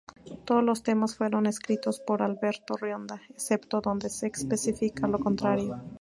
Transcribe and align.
Todos 0.45 0.63
los 0.63 0.81
temas 0.81 1.15
fueron 1.15 1.45
escritos 1.45 1.99
por 1.99 2.23
Alberto 2.23 2.75
Rionda, 2.75 3.21
excepto 3.29 3.81
donde 3.81 4.09
se 4.09 4.25
especifique 4.33 5.07
lo 5.07 5.19
contrario. 5.19 5.79